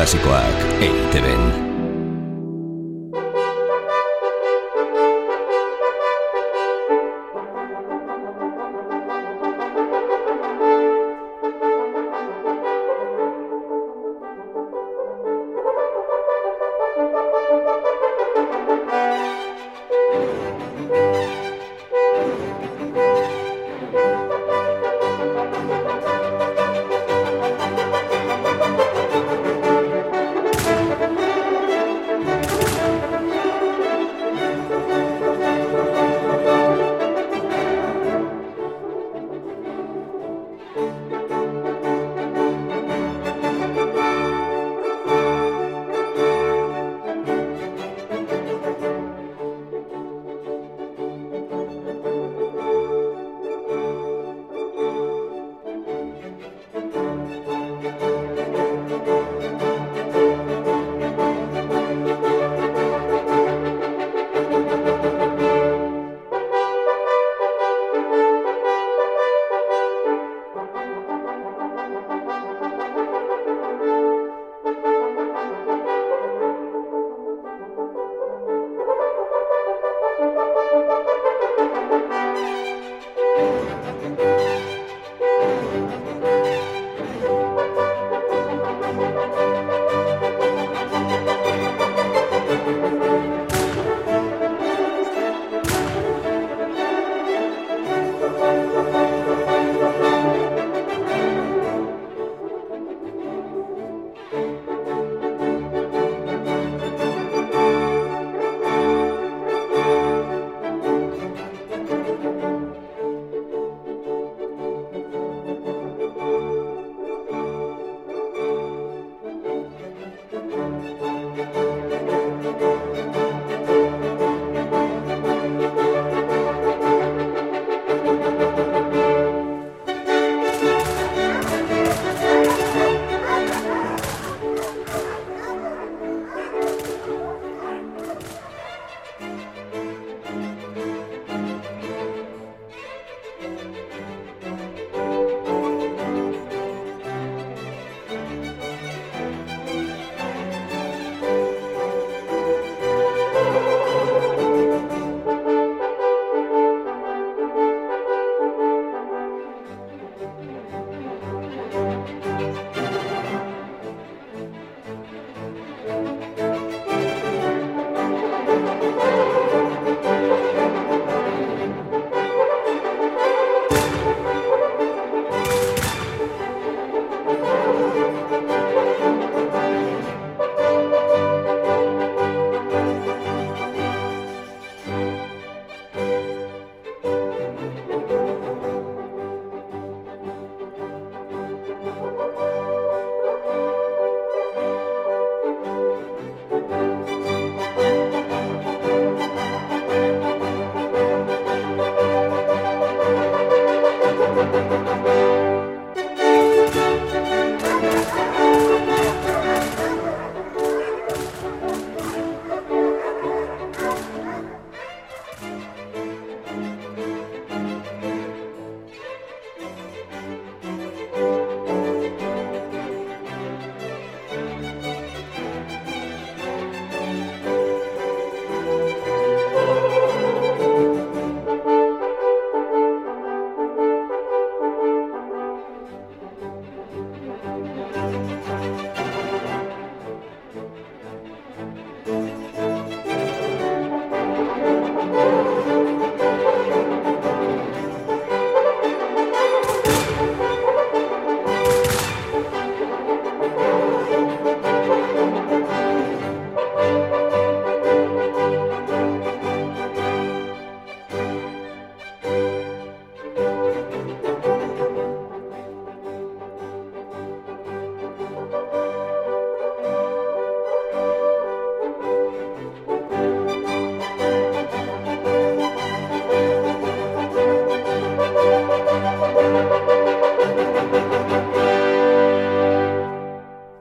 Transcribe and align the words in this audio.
klasikoak 0.00 0.80
eiteben. 0.80 1.69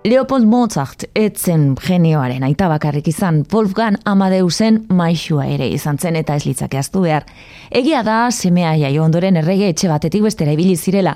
Leopold 0.10 0.48
Mozart 0.50 1.04
etzen 1.14 1.76
genioaren 1.78 2.42
aita 2.48 2.66
bakarrik 2.72 3.12
izan 3.12 3.44
Wolfgang 3.52 4.00
Amadeusen 4.10 4.80
maixua 4.90 5.44
ere 5.54 5.68
izan 5.70 6.00
zen 6.02 6.16
eta 6.18 6.34
ez 6.40 6.48
litzake 6.48 6.80
aztu 6.80 7.04
behar. 7.04 7.28
Egia 7.70 8.02
da, 8.08 8.32
semea 8.32 8.72
jaio 8.80 9.04
ondoren 9.06 9.38
errege 9.38 9.68
etxe 9.70 9.92
batetik 9.92 10.24
bestera 10.26 10.56
ibili 10.56 10.74
zirela, 10.78 11.14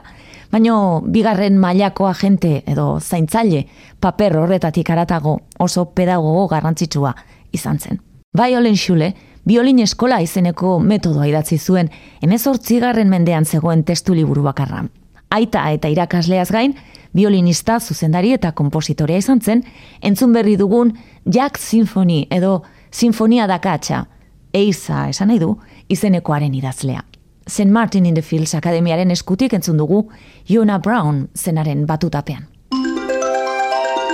baino 0.51 0.75
bigarren 1.09 1.57
mailako 1.57 2.05
agente 2.11 2.59
edo 2.69 2.99
zaintzaile 2.99 3.65
paper 3.99 4.37
horretatik 4.43 4.93
aratago 4.93 5.39
oso 5.57 5.87
pedagogo 5.97 6.45
garrantzitsua 6.53 7.15
izan 7.51 7.79
zen. 7.79 8.01
Violin 8.37 8.77
Schule, 8.77 9.13
biolin 9.43 9.79
eskola 9.87 10.21
izeneko 10.21 10.77
metodoa 10.79 11.31
idatzi 11.31 11.57
zuen, 11.57 11.89
emezortzigarren 12.21 13.09
mendean 13.09 13.45
zegoen 13.45 13.87
testu 13.89 14.13
liburu 14.13 14.45
bakarra. 14.45 14.85
Aita 15.33 15.71
eta 15.73 15.89
irakasleaz 15.89 16.51
gain, 16.53 16.75
violinista, 17.15 17.79
zuzendari 17.79 18.33
eta 18.33 18.51
kompositorea 18.51 19.17
izan 19.17 19.41
zen, 19.41 19.63
entzun 20.01 20.33
berri 20.33 20.55
dugun 20.57 20.93
Jack 21.25 21.57
Symphony 21.57 22.25
edo 22.29 22.63
Sinfonia 22.91 23.47
dakatsa, 23.47 24.05
eiza 24.53 25.07
esan 25.09 25.31
nahi 25.31 25.39
du, 25.41 25.57
izenekoaren 25.89 26.53
idazlea. 26.53 27.03
St. 27.47 27.69
Martin 27.71 28.05
in 28.05 28.13
the 28.13 28.21
Fields 28.21 28.55
Akademiaren 28.55 29.11
eskutik 29.11 29.53
entzun 29.53 29.77
dugu 29.77 30.05
Yona 30.49 30.79
Brown 30.79 31.27
zenaren 31.35 31.85
batutapean. 31.87 32.47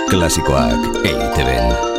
Klasikoak 0.10 1.06
EITB 1.06 1.99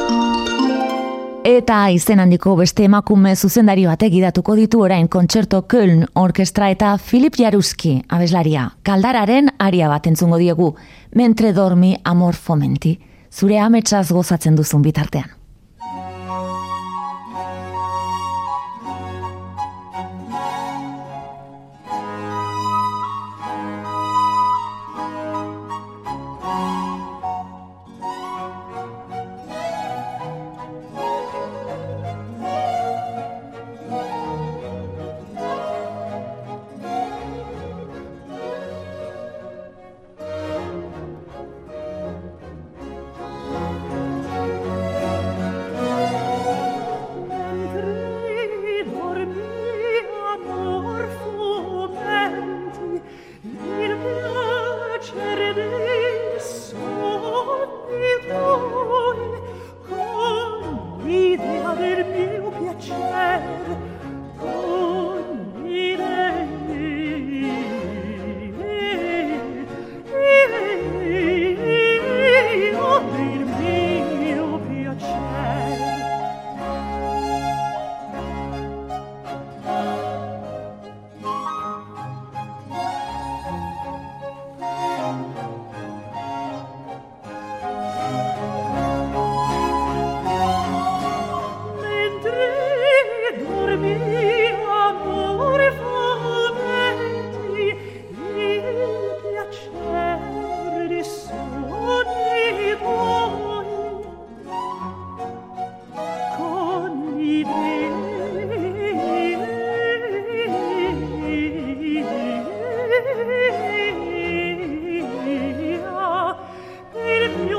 Eta 1.41 1.87
izen 1.89 2.21
handiko 2.21 2.53
beste 2.59 2.85
emakume 2.85 3.31
zuzendari 3.33 3.87
batek 3.89 4.13
idatuko 4.19 4.59
ditu 4.59 4.83
orain 4.85 5.09
kontzerto 5.09 5.63
Köln 5.73 6.05
orkestra 6.21 6.69
eta 6.69 6.93
Filip 7.01 7.39
Jaruski 7.41 7.95
abeslaria. 8.13 8.67
Kaldararen 8.85 9.49
aria 9.59 9.89
bat 9.89 10.07
entzungo 10.07 10.37
diegu, 10.37 10.75
mentre 11.17 11.55
dormi 11.57 11.97
amor 12.05 12.37
fomenti. 12.37 12.99
Zure 13.33 13.59
ametsaz 13.59 14.11
gozatzen 14.13 14.57
duzun 14.57 14.83
bitartean. 14.85 15.40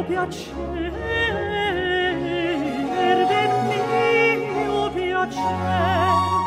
piacer, 0.04 0.92
per 2.96 3.50
me, 3.68 4.70
o 4.70 4.90
piacer. 4.92 6.41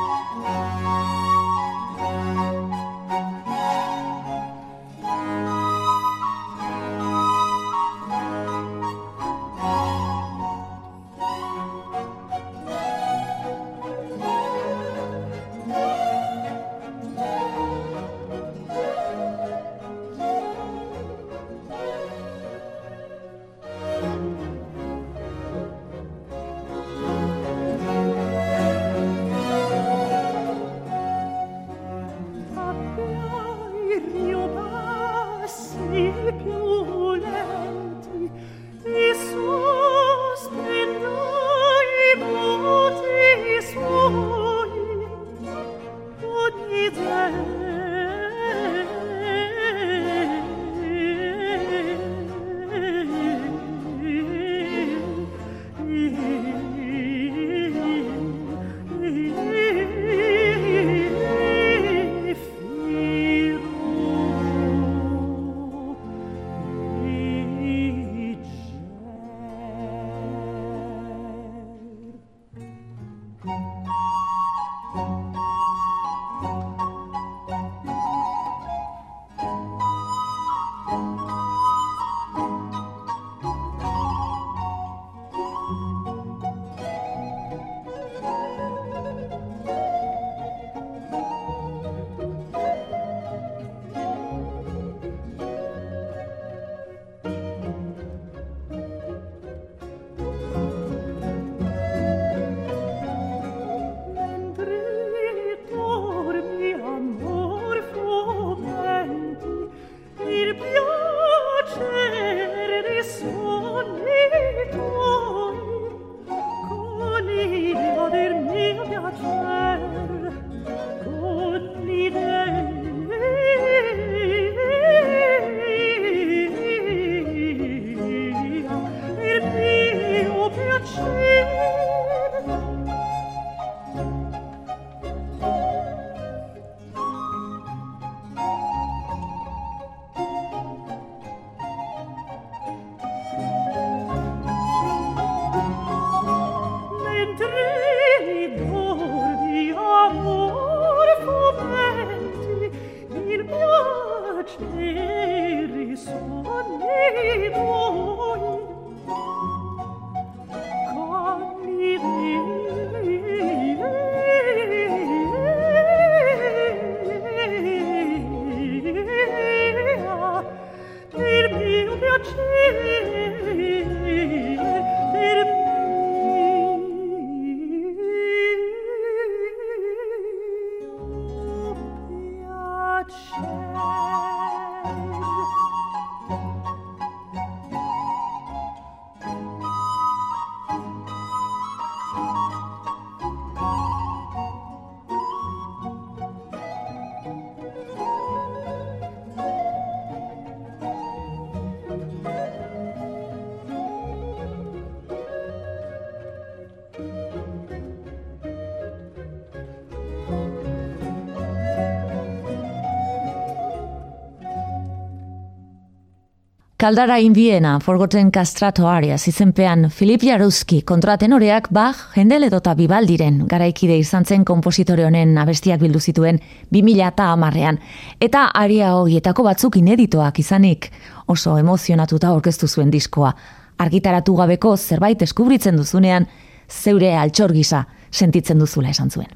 Kaldara 216.84 217.16
inbiena, 217.18 217.78
forgotten 217.80 218.30
kastrato 218.30 218.90
arias, 218.92 219.22
izenpean 219.30 219.86
Filip 219.88 220.20
Jaruzki 220.20 220.82
kontratenoreak 220.84 221.70
Bach, 221.72 222.10
Hendel 222.12 222.44
edota 222.44 222.74
Bibaldiren 222.76 223.38
garaikide 223.48 223.94
izan 223.96 224.26
zen 224.28 224.42
kompositore 224.44 225.06
honen 225.06 225.38
abestiak 225.40 225.80
bildu 225.80 225.96
zituen 225.96 226.42
2000 226.76 227.06
eta 227.06 227.30
amarrean. 227.32 227.78
Eta 228.20 228.42
aria 228.60 228.90
hogietako 228.98 229.46
batzuk 229.46 229.78
ineditoak 229.80 230.42
izanik 230.42 230.90
oso 231.26 231.56
emozionatuta 231.56 232.34
orkestu 232.36 232.68
zuen 232.68 232.92
diskoa. 232.92 233.32
Argitaratu 233.78 234.34
gabeko 234.36 234.76
zerbait 234.76 235.22
eskubritzen 235.24 235.80
duzunean, 235.80 236.26
zeure 236.68 237.14
altxor 237.16 237.54
gisa 237.56 237.86
sentitzen 238.12 238.60
duzula 238.60 238.92
esan 238.92 239.08
zuen. 239.08 239.32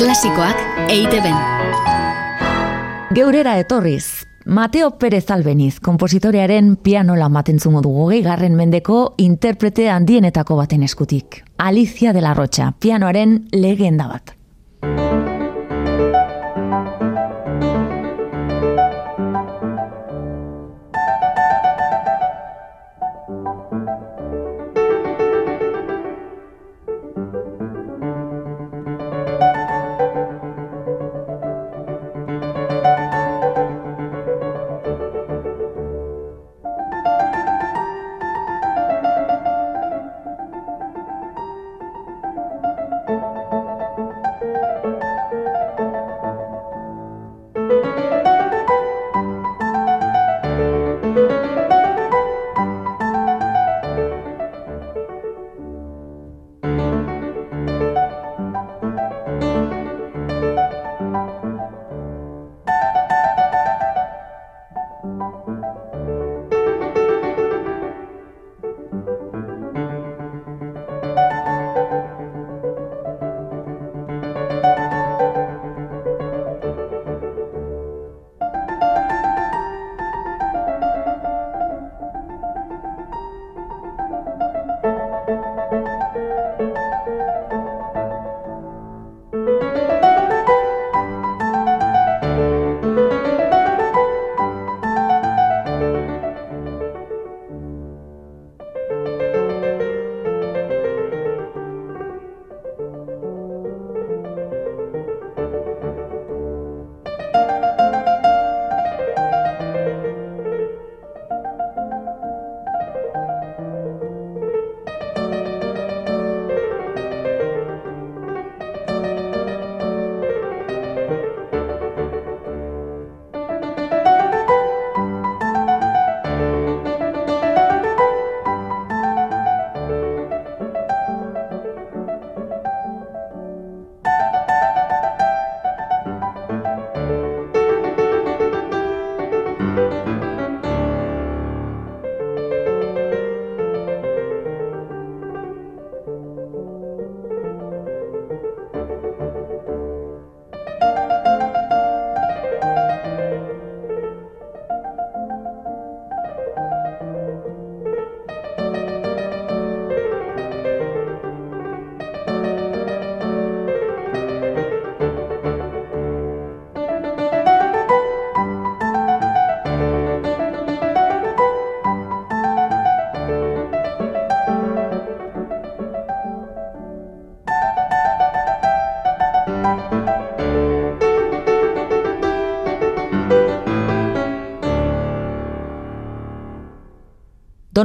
Klasikoak 0.00 0.88
eite 0.88 1.20
ben. 1.20 1.36
Geurera 3.12 3.58
etorriz, 3.60 4.25
Mateo 4.48 4.92
Pérez 4.92 5.28
Albeniz, 5.32 5.80
kompositorearen 5.80 6.76
pianola 6.76 7.26
maten 7.28 7.58
zumo 7.58 7.80
dugu 7.82 8.12
garren 8.22 8.54
mendeko 8.54 9.14
interprete 9.18 9.88
handienetako 9.90 10.54
baten 10.62 10.84
eskutik. 10.84 11.42
Alicia 11.58 12.12
de 12.12 12.22
la 12.22 12.32
Rocha, 12.32 12.72
pianoaren 12.78 13.48
legenda 13.50 14.06
bat. 14.06 14.35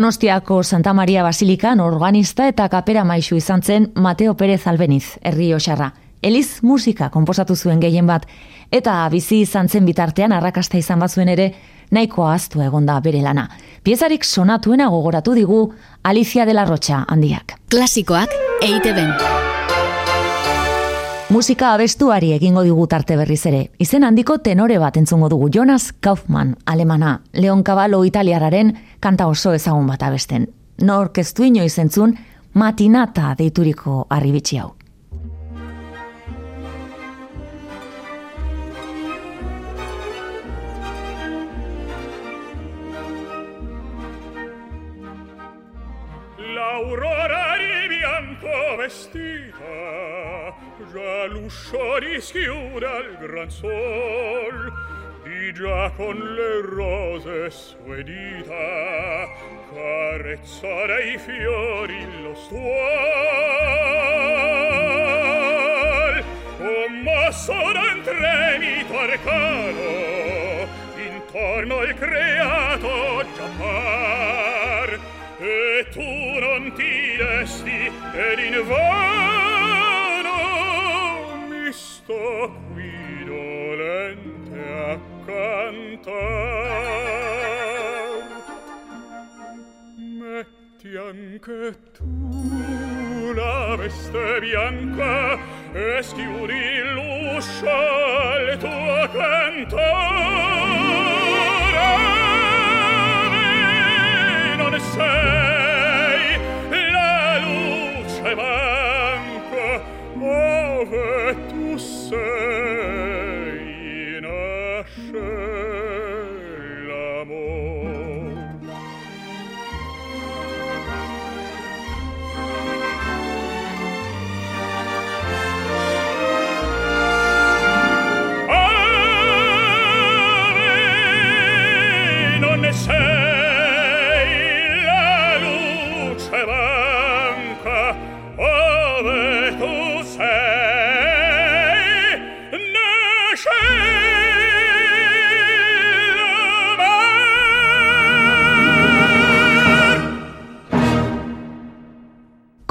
Donostiako 0.01 0.63
Santa 0.63 0.93
Maria 0.93 1.21
Basilikan 1.21 1.79
organista 1.79 2.47
eta 2.49 2.65
kapera 2.73 3.03
maisu 3.05 3.35
izan 3.37 3.61
zen 3.61 3.83
Mateo 3.93 4.33
Pérez 4.33 4.63
Albeniz, 4.65 5.19
herri 5.21 5.51
osarra. 5.53 5.91
Eliz 6.23 6.63
musika 6.65 7.11
konposatu 7.13 7.53
zuen 7.55 7.77
gehien 7.79 8.09
bat, 8.09 8.25
eta 8.73 8.95
bizi 9.13 9.43
izan 9.45 9.69
zen 9.69 9.85
bitartean 9.85 10.33
arrakasta 10.33 10.81
izan 10.81 11.05
bat 11.05 11.13
zuen 11.13 11.29
ere, 11.29 11.51
nahiko 11.91 12.25
aztu 12.25 12.65
egonda 12.65 12.97
bere 12.99 13.21
lana. 13.21 13.45
Piezarik 13.83 14.25
sonatuena 14.25 14.89
gogoratu 14.89 15.37
digu 15.37 15.67
Alicia 16.01 16.49
de 16.49 16.57
la 16.57 16.65
Rocha 16.65 17.05
handiak. 17.07 17.59
Klasikoak 17.69 18.33
eite 18.63 18.97
ben. 18.97 19.13
Musika 21.31 21.69
abestuari 21.71 22.33
egingo 22.35 22.59
digu 22.67 22.85
tarte 22.91 23.15
berriz 23.15 23.45
ere. 23.47 23.59
Izen 23.79 24.03
handiko 24.03 24.35
tenore 24.43 24.75
bat 24.81 24.97
entzungo 24.99 25.29
dugu 25.31 25.47
Jonas 25.47 25.93
Kaufmann, 26.03 26.57
alemana, 26.65 27.21
Leon 27.31 27.63
Cavallo 27.63 28.01
italiararen 28.03 28.73
kanta 28.99 29.29
oso 29.31 29.53
ezagun 29.55 29.87
bat 29.87 30.03
abesten. 30.03 30.49
Nork 30.83 31.21
ez 31.23 31.29
du 31.33 31.47
inoiz 31.47 31.77
entzun, 31.79 32.17
matinata 32.53 33.31
deituriko 33.39 34.07
arribitsi 34.09 34.59
hau. 34.59 34.73
ma 51.21 51.27
l'uscio 51.27 51.97
rischiude 51.97 52.85
al 52.85 53.17
gran 53.19 53.49
sol 53.49 54.73
di 55.23 55.53
già 55.53 55.91
con 55.95 56.15
le 56.15 56.61
rose 56.61 57.51
sue 57.51 58.03
dita 58.03 59.29
carezza 59.71 60.85
dei 60.87 61.19
fiori 61.19 62.23
lo 62.23 62.33
stuol. 62.33 62.63
O 66.59 66.89
mosso 67.03 67.53
d'un 67.53 68.01
tremito 68.03 68.97
arcano 68.97 70.67
intorno 70.97 71.83
il 71.83 71.93
creato 71.93 73.23
già 73.35 73.47
par 73.59 74.99
e 75.37 75.85
tu 75.91 76.01
non 76.01 76.73
ti 76.73 77.15
desti 77.17 77.91
ed 78.13 78.39
in 78.39 78.63
vano 78.65 79.50
sto 82.11 82.51
qui 82.73 83.23
dolente 83.25 84.59
a 84.59 84.99
cantar 85.25 86.11
metti 90.19 90.95
anche 90.97 91.59
tu 91.93 93.33
la 93.33 93.75
veste 93.77 94.39
bianca 94.41 95.37
e 95.73 96.01
schiudi 96.01 96.81
l'uscio 96.93 97.69
al 97.69 98.57
tuo 98.57 99.07
cantare 99.13 100.15
non 104.57 104.73
essere 104.73 105.50
say 112.11 112.60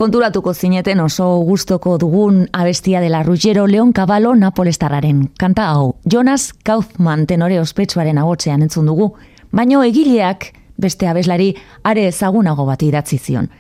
Konturatuko 0.01 0.55
zineten 0.55 1.01
oso 1.05 1.27
gustoko 1.45 1.99
dugun 2.01 2.47
abestia 2.57 3.03
dela 3.05 3.19
Ruggiero 3.23 3.67
Leon 3.69 3.91
Cavallo 3.93 4.31
Napolestarraren. 4.35 5.27
Kanta 5.39 5.67
hau, 5.69 5.97
Jonas 6.11 6.55
Kaufman 6.65 7.27
tenore 7.29 7.59
ospetsuaren 7.61 8.17
agotzean 8.17 8.65
entzun 8.65 8.89
dugu, 8.89 9.11
baino 9.53 9.83
egileak 9.85 10.47
beste 10.81 11.05
abeslari 11.05 11.51
are 11.85 12.07
ezagunago 12.09 12.65
bat 12.65 12.81
idatzi 12.83 13.19
zion. 13.19 13.51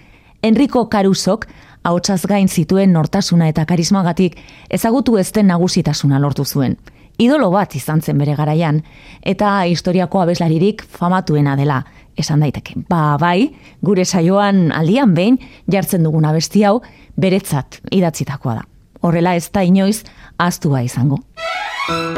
Enrico 0.42 0.86
Carusok 0.88 1.44
ahotsaz 1.84 2.22
gain 2.24 2.48
zituen 2.48 2.96
nortasuna 2.96 3.50
eta 3.52 3.66
karismagatik 3.68 4.40
ezagutu 4.70 5.18
ezten 5.20 5.52
nagusitasuna 5.52 6.18
lortu 6.24 6.46
zuen. 6.48 6.78
Idolo 7.20 7.50
bat 7.52 7.76
izan 7.76 8.00
zen 8.00 8.16
bere 8.16 8.32
garaian, 8.32 8.80
eta 9.20 9.58
historiako 9.68 10.22
abeslaririk 10.22 10.86
famatuena 10.88 11.52
dela, 11.60 11.82
esan 12.18 12.40
daiteke. 12.40 12.74
Ba, 12.88 13.16
bai, 13.20 13.50
gure 13.84 14.04
saioan 14.04 14.70
aldian 14.72 15.14
behin 15.14 15.38
jartzen 15.70 16.04
dugun 16.06 16.24
abesti 16.24 16.64
hau 16.64 16.80
beretzat 17.20 17.80
idatzitakoa 17.90 18.60
da. 18.60 18.66
Horrela 19.02 19.34
ez 19.34 19.48
da 19.52 19.62
inoiz 19.64 20.02
ahaztua 20.38 20.82
izango. 20.84 21.22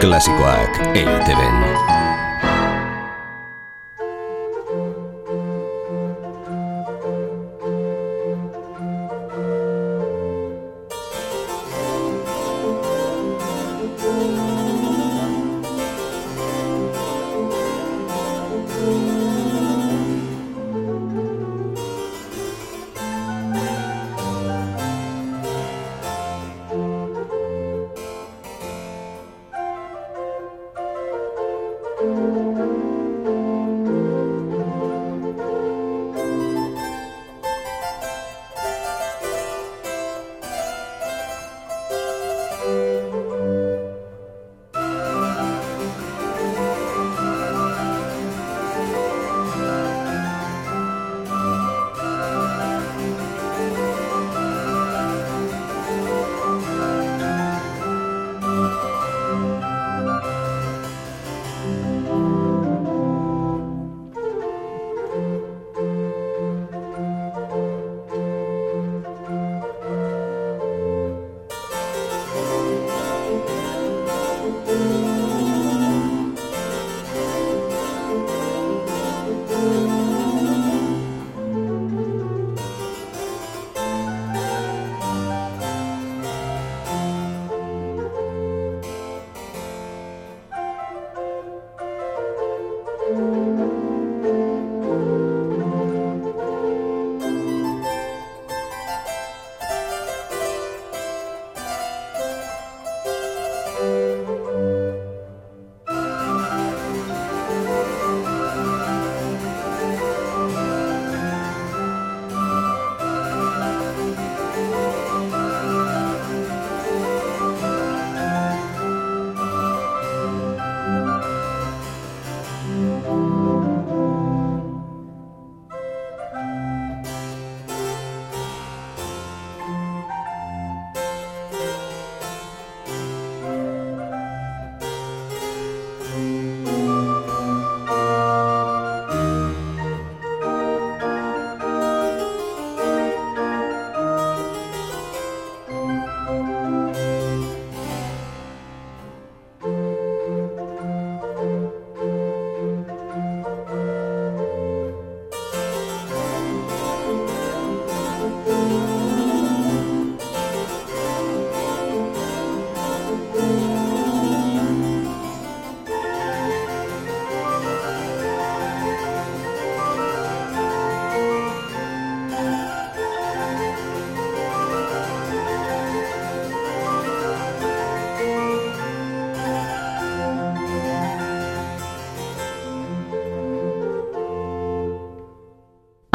Klasikoak 0.00 0.82
eiteben. 0.94 2.11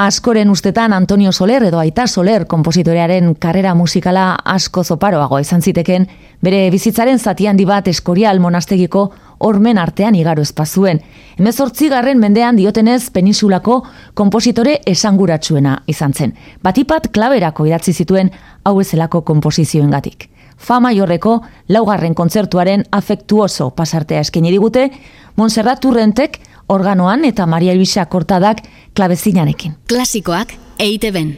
Askoren 0.08 0.50
ustetan 0.50 0.94
Antonio 0.94 1.34
Soler 1.34 1.66
edo 1.68 1.80
Aita 1.80 2.06
Soler 2.08 2.46
kompositorearen 2.48 3.34
karrera 3.36 3.74
musikala 3.76 4.38
asko 4.46 4.86
zoparoago 4.86 5.42
izan 5.44 5.60
ziteken, 5.62 6.06
bere 6.40 6.62
bizitzaren 6.72 7.20
zati 7.20 7.50
handi 7.52 7.66
bat 7.68 7.90
eskorial 7.92 8.40
monastegiko 8.40 9.04
ormen 9.50 9.78
artean 9.78 10.16
igaro 10.16 10.46
espazuen. 10.48 11.02
Hemezortzi 11.36 11.90
garren 11.92 12.24
mendean 12.24 12.56
diotenez 12.56 13.10
peninsulako 13.12 13.82
kompositore 14.14 14.80
esanguratsuena 14.88 15.82
izan 15.92 16.16
zen. 16.16 16.38
Batipat 16.64 17.12
klaberako 17.12 17.68
idatzi 17.68 17.92
zituen 17.92 18.32
hau 18.64 18.80
ezelako 18.80 19.26
komposizioengatik. 19.28 20.30
Fama 20.58 20.94
jorreko 20.96 21.42
laugarren 21.68 22.16
kontzertuaren 22.16 22.88
afektuoso 22.92 23.74
pasartea 23.76 24.24
eskaini 24.24 24.56
digute, 24.56 24.88
Montserrat 25.36 25.84
Turrentek 25.84 26.40
organoan 26.68 27.26
eta 27.26 27.46
Maria 27.46 27.76
Luisa 27.76 28.06
Kortadak 28.06 28.58
klabezinanekin. 28.94 29.76
Klasikoak 29.90 30.54
EITB-en. 30.80 31.38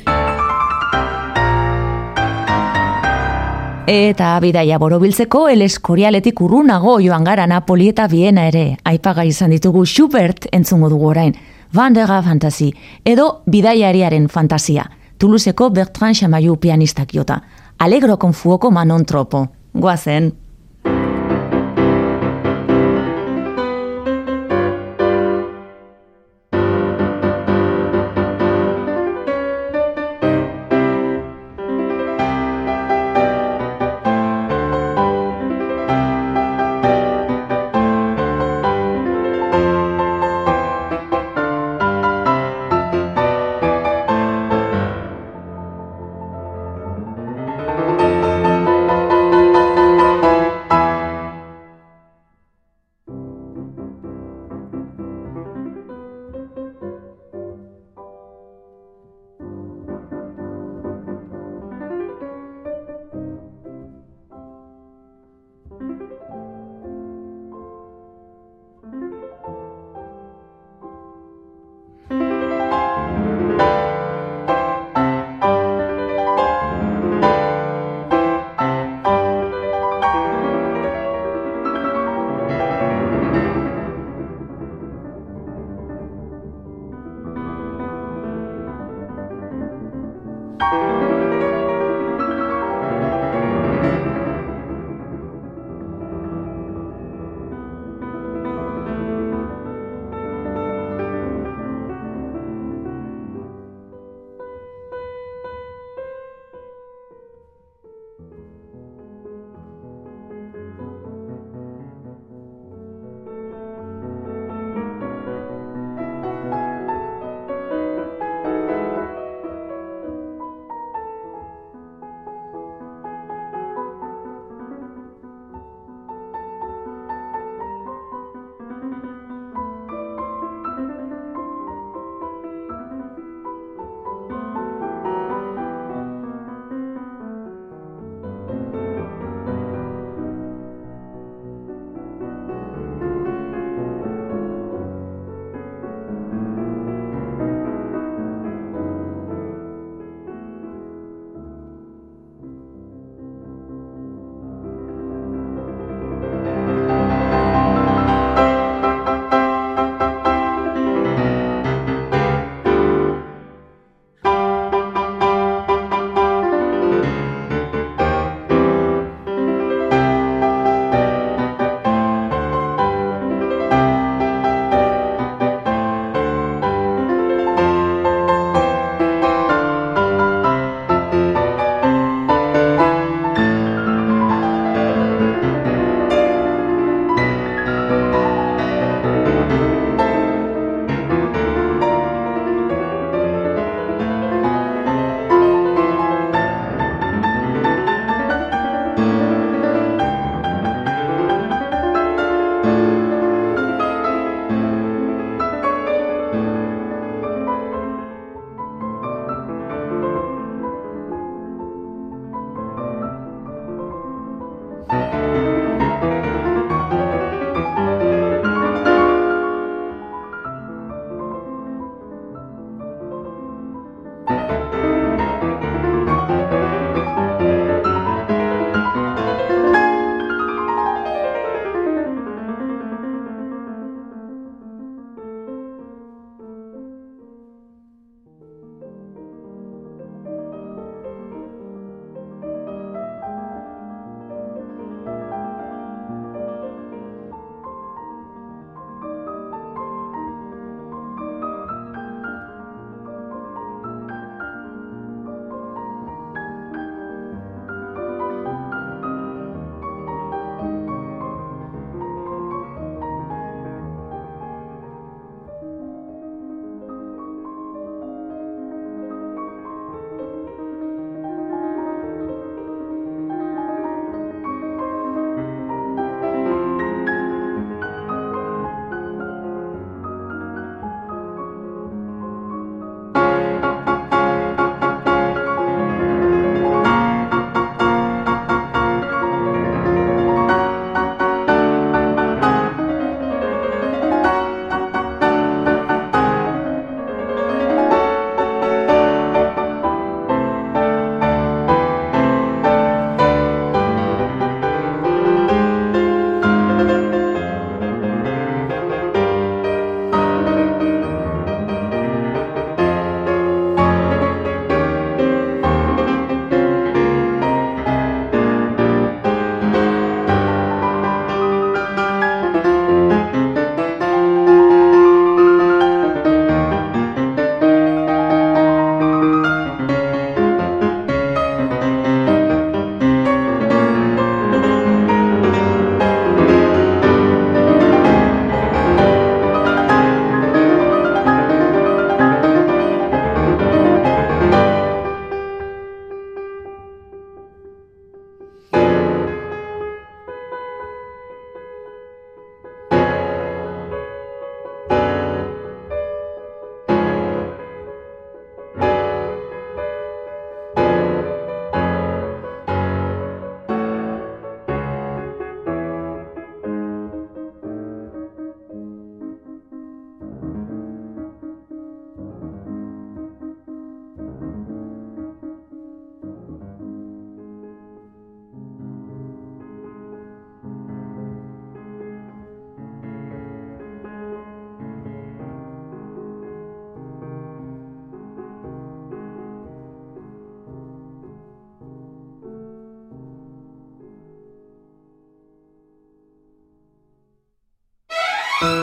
Eta 3.90 4.36
bidaia 4.40 4.78
borobiltzeko 4.78 5.48
el 5.50 5.64
eskorialetik 5.66 6.42
urrunago 6.46 7.00
joan 7.02 7.24
gara 7.26 7.48
Napoli 7.48 7.88
eta 7.90 8.06
Viena 8.08 8.44
ere. 8.46 8.78
Aipaga 8.86 9.24
izan 9.26 9.50
ditugu 9.50 9.86
Schubert 9.86 10.46
entzungo 10.52 10.90
dugu 10.90 11.08
orain. 11.10 11.34
Van 11.74 11.94
der 11.94 12.08
Fantasy 12.08 12.72
edo 13.06 13.42
bidaiariaren 13.46 14.30
fantasia. 14.30 14.86
Toulouseko 15.18 15.70
Bertrand 15.70 16.16
Chamaiu 16.16 16.56
pianistak 16.58 17.10
jota. 17.14 17.42
Alegro 17.80 18.20
con 18.20 18.34
fuoco 18.34 18.72
manon 18.72 19.06
tropo. 19.06 19.48
Goazen. 19.74 20.49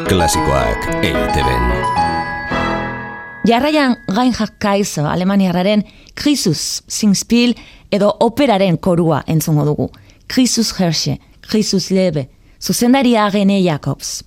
Klasikoak 0.08 0.86
eiteben. 1.02 1.62
Jarraian 3.44 3.96
Reinhard 4.16 4.52
Kaiser 4.58 5.06
Alemaniarraren 5.06 5.82
Krisus 6.14 6.82
Singspiel 6.88 7.54
edo 7.90 8.12
operaren 8.20 8.78
korua 8.78 9.22
entzungo 9.26 9.64
dugu. 9.66 9.88
Krisus 10.28 10.70
Herrsche, 10.78 11.18
Krisus 11.40 11.90
Lebe, 11.90 12.28
zuzendaria 12.62 13.30
Gene 13.30 13.62
Jacobs. 13.62 14.25